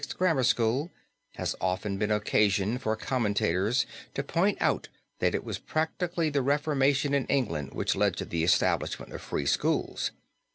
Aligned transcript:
grammar 0.17 0.41
school, 0.43 0.89
has 1.35 1.55
often 1.61 1.93
given 1.99 2.09
occasion 2.09 2.79
for 2.79 2.95
commentators 2.95 3.85
to 4.15 4.23
point 4.23 4.57
out 4.59 4.87
that 5.19 5.35
it 5.35 5.43
was 5.43 5.59
practically 5.59 6.27
the 6.27 6.41
Reformation 6.41 7.13
in 7.13 7.27
England 7.27 7.73
which 7.75 7.95
led 7.95 8.15
to 8.17 8.25
the 8.25 8.43
establishment 8.43 9.13
of 9.13 9.21
free 9.21 9.45
schools. 9.45 10.09